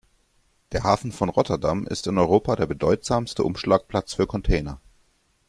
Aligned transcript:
Der 0.71 0.81
Hafen 0.83 1.11
von 1.11 1.29
Rotterdam 1.29 1.85
ist 1.85 2.07
in 2.07 2.17
Europa 2.17 2.55
der 2.55 2.65
bedeutsamste 2.65 3.43
Umschlagplatz 3.43 4.15
für 4.15 4.25
Container. 4.25 4.81